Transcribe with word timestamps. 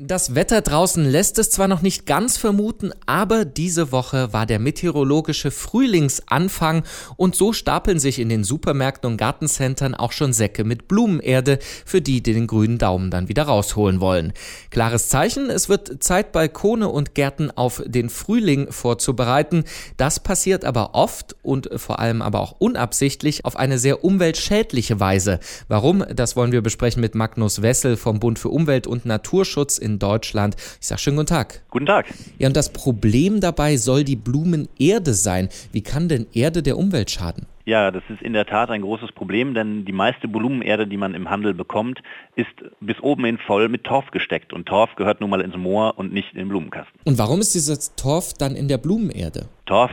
Das 0.00 0.36
Wetter 0.36 0.60
draußen 0.60 1.04
lässt 1.04 1.40
es 1.40 1.50
zwar 1.50 1.66
noch 1.66 1.82
nicht 1.82 2.06
ganz 2.06 2.36
vermuten, 2.36 2.92
aber 3.06 3.44
diese 3.44 3.90
Woche 3.90 4.32
war 4.32 4.46
der 4.46 4.60
meteorologische 4.60 5.50
Frühlingsanfang 5.50 6.84
und 7.16 7.34
so 7.34 7.52
stapeln 7.52 7.98
sich 7.98 8.20
in 8.20 8.28
den 8.28 8.44
Supermärkten 8.44 9.10
und 9.10 9.16
Gartencentern 9.16 9.96
auch 9.96 10.12
schon 10.12 10.32
Säcke 10.32 10.62
mit 10.62 10.86
Blumenerde, 10.86 11.58
für 11.84 12.00
die, 12.00 12.22
die 12.22 12.32
den 12.32 12.46
grünen 12.46 12.78
Daumen 12.78 13.10
dann 13.10 13.28
wieder 13.28 13.42
rausholen 13.42 14.00
wollen. 14.00 14.34
Klares 14.70 15.08
Zeichen, 15.08 15.50
es 15.50 15.68
wird 15.68 16.00
Zeit, 16.00 16.30
Balkone 16.30 16.88
und 16.88 17.16
Gärten 17.16 17.50
auf 17.50 17.82
den 17.84 18.08
Frühling 18.08 18.70
vorzubereiten. 18.70 19.64
Das 19.96 20.20
passiert 20.20 20.64
aber 20.64 20.94
oft 20.94 21.34
und 21.42 21.70
vor 21.74 21.98
allem 21.98 22.22
aber 22.22 22.38
auch 22.38 22.54
unabsichtlich 22.60 23.44
auf 23.44 23.56
eine 23.56 23.80
sehr 23.80 24.04
umweltschädliche 24.04 25.00
Weise. 25.00 25.40
Warum? 25.66 26.04
Das 26.14 26.36
wollen 26.36 26.52
wir 26.52 26.62
besprechen 26.62 27.00
mit 27.00 27.16
Magnus 27.16 27.62
Wessel 27.62 27.96
vom 27.96 28.20
Bund 28.20 28.38
für 28.38 28.50
Umwelt 28.50 28.86
und 28.86 29.04
Naturschutz 29.04 29.87
in 29.88 29.98
Deutschland. 29.98 30.56
Ich 30.80 30.86
sage 30.86 31.00
schönen 31.00 31.16
guten 31.16 31.28
Tag. 31.28 31.62
Guten 31.70 31.86
Tag. 31.86 32.06
Ja, 32.38 32.48
und 32.48 32.56
das 32.56 32.70
Problem 32.70 33.40
dabei 33.40 33.76
soll 33.76 34.04
die 34.04 34.16
Blumenerde 34.16 35.14
sein. 35.14 35.48
Wie 35.72 35.82
kann 35.82 36.08
denn 36.08 36.26
Erde 36.32 36.62
der 36.62 36.78
Umwelt 36.78 37.10
schaden? 37.10 37.46
Ja, 37.68 37.90
das 37.90 38.02
ist 38.08 38.22
in 38.22 38.32
der 38.32 38.46
Tat 38.46 38.70
ein 38.70 38.80
großes 38.80 39.12
Problem, 39.12 39.52
denn 39.52 39.84
die 39.84 39.92
meiste 39.92 40.26
Blumenerde, 40.26 40.86
die 40.86 40.96
man 40.96 41.12
im 41.12 41.28
Handel 41.28 41.52
bekommt, 41.52 42.00
ist 42.34 42.48
bis 42.80 42.98
oben 43.02 43.26
hin 43.26 43.36
voll 43.36 43.68
mit 43.68 43.84
Torf 43.84 44.10
gesteckt. 44.10 44.54
Und 44.54 44.64
Torf 44.64 44.96
gehört 44.96 45.20
nun 45.20 45.28
mal 45.28 45.42
ins 45.42 45.54
Moor 45.54 45.98
und 45.98 46.10
nicht 46.10 46.32
in 46.32 46.38
den 46.38 46.48
Blumenkasten. 46.48 46.98
Und 47.04 47.18
warum 47.18 47.40
ist 47.40 47.54
dieses 47.54 47.94
Torf 47.94 48.32
dann 48.32 48.56
in 48.56 48.68
der 48.68 48.78
Blumenerde? 48.78 49.50
Torf 49.66 49.90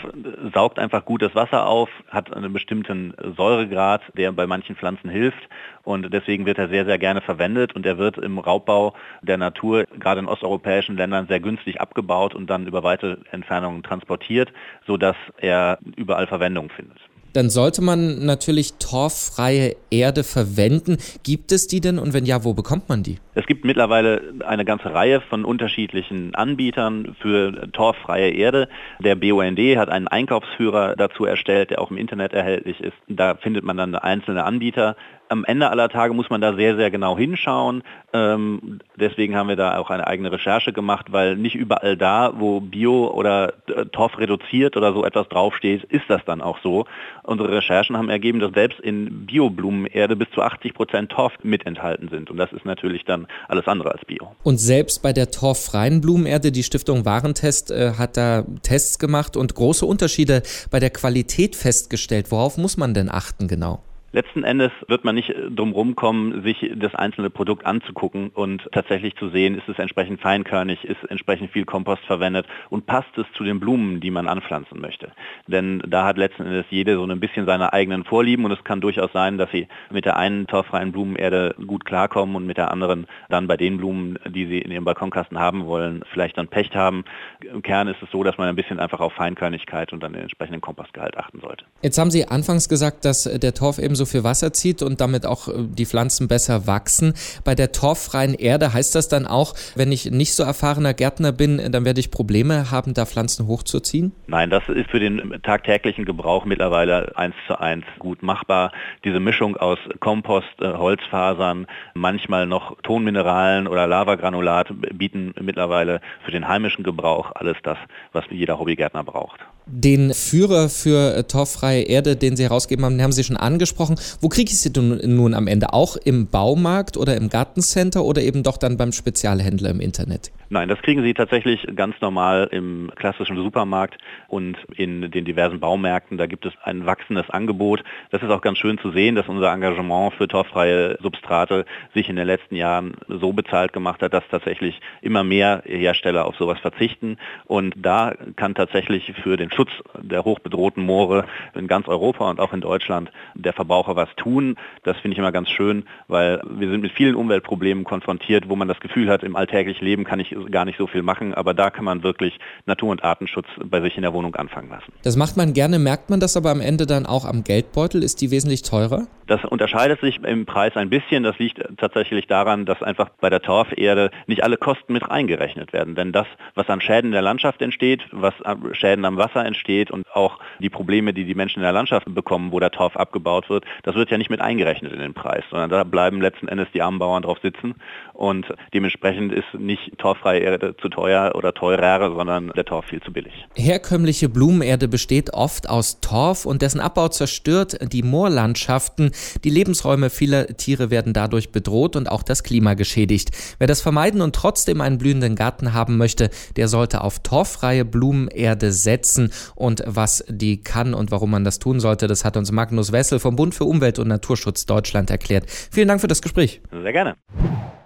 saugt 0.53 0.79
einfach 0.79 1.03
gut 1.03 1.21
das 1.21 1.35
Wasser 1.35 1.67
auf, 1.67 1.89
hat 2.07 2.34
einen 2.34 2.53
bestimmten 2.53 3.13
Säuregrad, 3.35 4.03
der 4.15 4.31
bei 4.31 4.48
manchen 4.48 4.77
Pflanzen 4.77 5.10
hilft. 5.10 5.49
Und 5.84 6.13
deswegen 6.13 6.45
wird 6.45 6.57
er 6.57 6.70
sehr, 6.70 6.85
sehr 6.85 6.98
gerne 6.98 7.20
verwendet 7.20 7.76
und 7.76 7.85
er 7.85 7.98
wird 7.98 8.17
im 8.17 8.39
Raubbau 8.39 8.93
der 9.21 9.35
Natur, 9.35 9.84
gerade 9.99 10.21
in 10.21 10.27
osteuropäischen 10.27 10.95
Ländern, 10.95 11.27
sehr 11.27 11.41
günstig 11.41 11.82
abgebaut 11.82 12.35
und 12.35 12.49
dann 12.49 12.67
über 12.67 12.84
weite 12.84 13.20
Entfernungen 13.32 13.84
transportiert, 13.84 14.54
sodass 14.87 15.17
er 15.39 15.77
überall 15.98 16.27
Verwendung 16.27 16.70
findet 16.70 17.01
dann 17.36 17.50
sollte 17.50 17.82
man 17.82 18.26
natürlich 18.26 18.74
torffreie 18.80 19.76
Erde 19.91 20.24
verwenden. 20.24 20.98
Gibt 21.24 21.52
es 21.52 21.68
die 21.68 21.82
denn 21.82 22.00
und 22.00 22.14
wenn 22.14 22.26
ja, 22.26 22.44
wo 22.44 22.54
bekommt 22.54 22.88
man 22.88 23.04
die? 23.04 23.18
Es 23.34 23.46
gibt 23.46 23.66
mittlerweile 23.66 24.22
eine 24.46 24.64
ganze 24.64 24.94
Reihe 24.94 25.20
von 25.20 25.44
unterschiedlichen 25.44 26.34
Anbietern 26.36 27.16
für 27.22 27.70
torffreie 27.74 28.32
Erde. 28.32 28.70
Der 29.04 29.16
BUND 29.16 29.60
hat 29.78 29.90
einen 29.90 30.08
Einkaufsführer 30.08 30.96
dazu 30.96 31.26
erstellt, 31.26 31.72
der 31.72 31.82
auch 31.82 31.91
im 31.91 31.98
Internet 31.98 32.34
erhältlich 32.34 32.80
ist. 32.80 32.96
Da 33.10 33.36
findet 33.36 33.66
man 33.66 33.76
dann 33.76 33.96
einzelne 33.96 34.46
Anbieter 34.46 34.96
am 35.29 35.45
Ende 35.45 35.70
aller 35.70 35.90
Tage 35.90 36.13
muss 36.13 36.29
man 36.29 36.41
da 36.41 36.55
sehr, 36.55 36.76
sehr 36.76 36.91
genau 36.91 37.18
hinschauen. 37.18 37.84
Ähm, 38.13 38.79
deswegen 38.95 39.35
haben 39.35 39.49
wir 39.49 39.55
da 39.55 39.77
auch 39.77 39.90
eine 39.90 40.07
eigene 40.07 40.32
Recherche 40.32 40.73
gemacht, 40.73 41.07
weil 41.12 41.35
nicht 41.35 41.55
überall 41.55 41.98
da, 41.98 42.34
wo 42.37 42.59
Bio 42.59 43.12
oder 43.12 43.54
äh, 43.67 43.85
Torf 43.85 44.17
reduziert 44.17 44.77
oder 44.77 44.93
so 44.93 45.04
etwas 45.04 45.27
draufsteht, 45.29 45.84
ist 45.85 46.05
das 46.07 46.21
dann 46.26 46.41
auch 46.41 46.59
so. 46.62 46.85
Unsere 47.23 47.51
Recherchen 47.51 47.98
haben 47.98 48.09
ergeben, 48.09 48.40
dass 48.40 48.54
selbst 48.54 48.79
in 48.79 49.26
Bioblumenerde 49.26 50.15
bis 50.15 50.29
zu 50.32 50.41
80 50.41 50.73
Prozent 50.73 51.12
Torf 51.12 51.34
mit 51.43 51.65
enthalten 51.65 52.10
sind. 52.10 52.29
Und 52.29 52.37
das 52.37 52.51
ist 52.54 52.65
natürlich 52.65 53.04
dann 53.05 53.27
alles 53.48 53.67
andere 53.67 53.91
als 53.91 54.05
Bio. 54.05 54.35
Und 54.43 54.57
selbst 54.57 55.01
bei 55.01 55.13
der 55.13 55.32
torffreien 55.32 56.01
Blumenerde, 56.01 56.51
die 56.51 56.63
Stiftung 56.63 57.05
Warentest 57.05 57.71
äh, 57.71 57.93
hat 57.98 58.17
da 58.17 58.43
Tests 58.62 58.99
gemacht 58.99 59.35
und 59.35 59.55
große 59.55 59.85
Unterschiede 59.85 60.43
bei 60.71 60.79
der 60.79 60.89
Qualität 60.89 61.55
festgestellt. 61.55 62.32
Worauf 62.32 62.57
muss 62.57 62.77
man 62.77 62.93
denn 62.93 63.10
achten 63.10 63.48
genau? 63.48 63.82
Letzten 64.16 64.46
Endes 64.46 64.72
wird 64.88 65.03
man 65.03 65.13
nicht 65.13 65.31
äh, 65.31 65.52
drum 65.52 65.74
rumkommen, 65.74 66.41
sich 66.41 66.72
das 66.78 66.96
einzelne 66.96 67.30
Produkt 67.30 67.66
anzugucken 67.66 68.30
und 68.30 68.66
tatsächlich 68.72 69.13
zu 69.17 69.28
sehen, 69.28 69.57
ist 69.57 69.67
es 69.67 69.78
entsprechend 69.78 70.22
feinkörnig, 70.22 70.85
ist 70.85 71.03
entsprechend 71.09 71.51
viel 71.51 71.66
Kompost 71.66 72.01
verwendet 72.06 72.45
und 72.69 72.85
passt 72.85 73.09
es 73.17 73.25
zu 73.35 73.44
den 73.44 73.59
Blumen, 73.59 74.00
die 74.00 74.12
man 74.12 74.29
anpflanzen 74.29 74.79
möchte. 74.79 75.12
Denn 75.47 75.84
da 75.85 76.06
hat 76.06 76.16
letzten 76.16 76.44
Endes 76.44 76.66
jede 76.69 76.95
so 76.95 77.03
ein 77.03 77.19
bisschen 77.19 77.45
seine 77.45 77.73
eigenen 77.73 78.06
Vorlieben 78.06 78.45
und 78.45 78.53
es 78.53 78.63
kann 78.63 78.79
durchaus 78.79 79.12
sein, 79.12 79.38
dass 79.38 79.51
sie 79.51 79.67
mit 79.91 80.06
der 80.06 80.16
einen 80.16 80.47
torffreien 80.47 80.94
Blumenerde 80.94 81.53
gut 81.68 81.84
klarkommen 81.84 82.38
und 82.38 82.45
mit 82.45 82.56
der 82.56 82.72
anderen 82.72 83.07
dann 83.28 83.47
bei 83.47 83.57
den 83.57 83.75
Blumen, 83.75 84.18
die 84.29 84.45
sie 84.45 84.59
in 84.59 84.72
ihrem 84.72 84.85
Balkonkasten 84.85 85.39
haben 85.39 85.66
wollen, 85.66 86.06
vielleicht 86.13 86.38
dann 86.38 86.47
Pech 86.47 86.73
haben. 86.73 87.03
Im 87.44 87.62
Kern 87.62 87.89
ist 87.89 88.01
es 88.01 88.09
so, 88.12 88.23
dass 88.23 88.38
man 88.38 88.47
ein 88.47 88.56
bisschen 88.56 88.79
einfach 88.79 89.01
auf 89.01 89.12
Feinkörnigkeit 89.12 89.91
und 89.91 90.01
dann 90.01 90.13
den 90.13 90.22
entsprechenden 90.22 90.62
Kompostgehalt 90.62 91.18
achten 91.18 91.41
sollte. 91.41 91.66
Jetzt 91.81 91.97
haben 91.97 92.12
Sie 92.12 92.25
anfangs 92.25 92.69
gesagt, 92.69 93.03
dass 93.03 93.25
der 93.25 93.53
Torf 93.53 93.78
ebenso 94.05 94.11
viel 94.11 94.23
Wasser 94.23 94.53
zieht 94.53 94.81
und 94.81 95.01
damit 95.01 95.25
auch 95.25 95.47
äh, 95.47 95.53
die 95.57 95.85
Pflanzen 95.85 96.27
besser 96.27 96.67
wachsen. 96.67 97.13
Bei 97.43 97.55
der 97.55 97.71
torffreien 97.71 98.33
Erde 98.33 98.73
heißt 98.73 98.95
das 98.95 99.09
dann 99.09 99.25
auch, 99.27 99.55
wenn 99.75 99.91
ich 99.91 100.11
nicht 100.11 100.33
so 100.33 100.43
erfahrener 100.43 100.93
Gärtner 100.93 101.31
bin, 101.31 101.71
dann 101.71 101.85
werde 101.85 101.99
ich 101.99 102.11
Probleme 102.11 102.71
haben, 102.71 102.94
da 102.94 103.05
Pflanzen 103.05 103.47
hochzuziehen? 103.47 104.11
Nein, 104.27 104.49
das 104.49 104.63
ist 104.69 104.89
für 104.89 104.99
den 104.99 105.39
tagtäglichen 105.44 106.05
Gebrauch 106.05 106.45
mittlerweile 106.45 107.17
eins 107.17 107.35
zu 107.47 107.59
eins 107.59 107.85
gut 107.99 108.23
machbar. 108.23 108.71
Diese 109.03 109.19
Mischung 109.19 109.57
aus 109.57 109.79
Kompost, 109.99 110.47
äh, 110.61 110.73
Holzfasern, 110.73 111.67
manchmal 111.94 112.45
noch 112.45 112.77
Tonmineralen 112.83 113.67
oder 113.67 113.88
Lavagranulat 113.88 114.69
bieten 114.94 115.33
mittlerweile 115.41 116.01
für 116.23 116.31
den 116.31 116.47
heimischen 116.47 116.83
Gebrauch 116.83 117.31
alles 117.35 117.57
das, 117.63 117.77
was 118.13 118.25
jeder 118.29 118.59
Hobbygärtner 118.59 119.03
braucht. 119.03 119.39
Den 119.67 120.13
Führer 120.13 120.69
für 120.69 121.15
äh, 121.15 121.23
torffreie 121.23 121.81
Erde, 121.83 122.15
den 122.15 122.35
Sie 122.35 122.44
herausgeben 122.44 122.85
haben, 122.85 122.97
den 122.97 123.03
haben 123.03 123.11
Sie 123.11 123.23
schon 123.23 123.35
angesprochen. 123.38 123.94
Wo 124.22 124.29
kriege 124.29 124.51
ich 124.51 124.59
sie 124.59 124.72
nun 124.72 125.33
am 125.33 125.47
Ende? 125.47 125.73
Auch 125.73 125.97
im 125.97 126.28
Baumarkt 126.28 126.97
oder 126.97 127.16
im 127.16 127.29
Gartencenter 127.29 128.03
oder 128.03 128.22
eben 128.22 128.44
doch 128.44 128.57
dann 128.57 128.78
beim 128.78 128.91
Spezialhändler 128.91 129.69
im 129.69 129.79
Internet? 129.79 130.31
Nein, 130.50 130.69
das 130.69 130.81
kriegen 130.81 131.03
Sie 131.03 131.13
tatsächlich 131.13 131.67
ganz 131.75 132.00
normal 132.01 132.47
im 132.51 132.91
klassischen 132.95 133.35
Supermarkt 133.35 133.97
und 134.29 134.57
in 134.75 135.11
den 135.11 135.25
diversen 135.25 135.59
Baumärkten. 135.59 136.17
Da 136.17 136.28
gibt 136.28 136.45
es 136.45 136.53
ein 136.63 136.85
wachsendes 136.85 137.29
Angebot. 137.29 137.83
Das 138.11 138.23
ist 138.23 138.29
auch 138.29 138.41
ganz 138.41 138.59
schön 138.59 138.78
zu 138.78 138.91
sehen, 138.91 139.16
dass 139.16 139.28
unser 139.28 139.51
Engagement 139.51 140.13
für 140.13 140.29
torffreie 140.29 140.97
Substrate 141.01 141.66
sich 141.94 142.09
in 142.09 142.16
den 142.16 142.25
letzten 142.25 142.56
Jahren 142.56 142.95
so 143.09 143.33
bezahlt 143.33 143.73
gemacht 143.73 144.01
hat, 144.01 144.13
dass 144.13 144.23
tatsächlich 144.31 144.79
immer 145.01 145.25
mehr 145.25 145.62
Hersteller 145.66 146.25
auf 146.25 146.38
sowas 146.38 146.59
verzichten. 146.59 147.17
Und 147.45 147.73
da 147.77 148.13
kann 148.38 148.56
tatsächlich 148.56 149.13
für 149.22 149.35
den 149.35 149.51
Schutz 149.51 149.72
der 150.01 150.23
hochbedrohten 150.23 150.85
Moore 150.85 151.25
in 151.53 151.67
ganz 151.67 151.89
Europa 151.89 152.29
und 152.29 152.39
auch 152.39 152.53
in 152.53 152.62
Deutschland 152.62 153.12
der 153.33 153.53
Verbraucher 153.53 153.84
was 153.94 154.09
tun. 154.16 154.56
Das 154.84 154.97
finde 154.97 155.13
ich 155.13 155.19
immer 155.19 155.31
ganz 155.31 155.50
schön, 155.50 155.85
weil 156.07 156.41
wir 156.50 156.69
sind 156.69 156.81
mit 156.81 156.91
vielen 156.94 157.16
Umweltproblemen 157.16 157.84
konfrontiert, 157.84 158.50
wo 158.50 158.56
man 158.56 158.68
das 158.68 158.79
Gefühl 158.79 159.09
hat, 159.09 159.23
im 159.23 159.35
alltäglichen 159.35 159.85
Leben 159.85 160.03
kann 160.03 160.19
ich 160.19 160.35
gar 160.50 160.66
nicht 160.66 160.78
so 160.78 160.88
viel 160.88 161.03
machen, 161.03 161.34
aber 161.34 161.53
da 161.53 161.69
kann 161.69 161.85
man 161.85 162.03
wirklich 162.03 162.40
Natur- 162.66 162.91
und 162.91 163.03
Artenschutz 163.03 163.47
bei 163.63 163.81
sich 163.81 163.95
in 163.97 164.01
der 164.01 164.13
Wohnung 164.13 164.35
anfangen 164.35 164.69
lassen. 164.69 164.91
Das 165.03 165.16
macht 165.16 165.38
man 165.38 165.53
gerne, 165.53 165.79
merkt 165.79 166.09
man 166.09 166.19
das 166.19 166.35
aber 166.38 166.51
am 166.51 166.62
Ende 166.62 166.85
dann 166.85 167.06
auch 167.06 167.25
am 167.25 167.44
Geldbeutel? 167.44 168.03
Ist 168.03 168.22
die 168.22 168.31
wesentlich 168.31 168.62
teurer? 168.63 169.07
Das 169.28 169.44
unterscheidet 169.44 170.01
sich 170.01 170.24
im 170.24 170.45
Preis 170.45 170.75
ein 170.75 170.90
bisschen. 170.90 171.24
Das 171.24 171.40
liegt 171.40 171.59
tatsächlich 171.78 172.28
daran, 172.28 172.66
dass 172.66 172.84
einfach 172.84 173.09
bei 173.19 173.29
der 173.29 173.41
Torferde 173.41 174.12
nicht 174.28 174.44
alle 174.44 174.57
Kosten 174.57 174.94
mit 174.94 175.09
reingerechnet 175.09 175.74
werden. 175.74 175.95
Denn 175.95 176.12
das, 176.12 176.28
was 176.53 176.69
an 176.69 176.79
Schäden 176.79 177.07
in 177.07 177.12
der 177.13 177.22
Landschaft 177.22 177.62
entsteht, 177.62 178.03
was 178.12 178.40
an 178.44 178.74
Schäden 178.74 179.03
am 179.06 179.18
Wasser 179.18 179.44
entsteht 179.44 179.90
und 179.90 180.06
auch 180.13 180.40
die 180.59 180.69
Probleme, 180.69 181.13
die 181.13 181.25
die 181.25 181.35
Menschen 181.35 181.59
in 181.59 181.63
der 181.63 181.72
Landschaft 181.72 182.06
bekommen, 182.13 182.51
wo 182.51 182.59
der 182.59 182.72
Torf 182.72 182.95
abgebaut 182.95 183.50
das 183.83 183.95
wird 183.95 184.11
ja 184.11 184.17
nicht 184.17 184.29
mit 184.29 184.41
eingerechnet 184.41 184.93
in 184.93 184.99
den 184.99 185.13
Preis, 185.13 185.43
sondern 185.49 185.69
da 185.69 185.83
bleiben 185.83 186.21
letzten 186.21 186.47
Endes 186.47 186.67
die 186.73 186.81
armen 186.81 186.99
Bauern 186.99 187.23
drauf 187.23 187.37
sitzen. 187.41 187.75
Und 188.13 188.47
dementsprechend 188.73 189.33
ist 189.33 189.53
nicht 189.57 189.97
torffreie 189.97 190.39
Erde 190.39 190.75
zu 190.77 190.89
teuer 190.89 191.33
oder 191.35 191.53
teurer, 191.53 192.15
sondern 192.15 192.51
der 192.55 192.65
Torf 192.65 192.85
viel 192.85 193.01
zu 193.01 193.11
billig. 193.11 193.33
Herkömmliche 193.55 194.29
Blumenerde 194.29 194.87
besteht 194.87 195.33
oft 195.33 195.69
aus 195.69 195.99
Torf 195.99 196.45
und 196.45 196.62
dessen 196.62 196.79
Abbau 196.79 197.09
zerstört 197.09 197.77
die 197.91 198.03
Moorlandschaften. 198.03 199.12
Die 199.44 199.50
Lebensräume 199.50 200.09
vieler 200.09 200.47
Tiere 200.47 200.89
werden 200.89 201.13
dadurch 201.13 201.51
bedroht 201.51 201.95
und 201.95 202.09
auch 202.09 202.23
das 202.23 202.44
Klima 202.44 202.73
geschädigt. 202.73 203.31
Wer 203.57 203.68
das 203.68 203.81
vermeiden 203.81 204.21
und 204.21 204.35
trotzdem 204.35 204.81
einen 204.81 204.97
blühenden 204.97 205.35
Garten 205.35 205.73
haben 205.73 205.97
möchte, 205.97 206.29
der 206.56 206.68
sollte 206.68 207.01
auf 207.01 207.19
torffreie 207.19 207.85
Blumenerde 207.85 208.71
setzen. 208.71 209.31
Und 209.56 209.83
was 209.85 210.23
die 210.29 210.61
kann 210.61 210.94
und 210.94 211.11
warum 211.11 211.31
man 211.31 211.44
das 211.44 211.59
tun 211.59 211.79
sollte, 211.79 212.07
das 212.07 212.23
hat 212.23 212.38
uns 212.38 212.51
Magnus 212.51 212.91
Wessel 212.91 213.19
vom 213.19 213.35
Bund 213.35 213.55
für 213.56 213.66
Umwelt 213.66 214.00
und 214.00 214.07
Naturschutz 214.07 214.66
Deutschland 214.66 215.10
erklärt. 215.10 215.46
Vielen 215.50 215.88
Dank 215.88 216.02
für 216.02 216.07
das 216.07 216.22
Gespräch. 216.22 216.62
Sehr 216.72 216.94
gerne. 216.94 217.16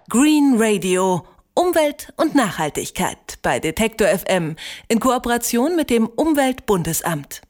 Green 0.10 0.56
Radio 0.57 1.24
Umwelt 1.56 2.13
und 2.16 2.36
Nachhaltigkeit 2.36 3.38
bei 3.42 3.60
Detektor 3.60 4.07
FM 4.07 4.56
in 4.88 5.00
Kooperation 5.00 5.75
mit 5.75 5.89
dem 5.89 6.07
Umweltbundesamt. 6.07 7.42